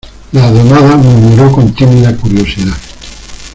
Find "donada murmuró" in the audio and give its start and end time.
0.51-1.51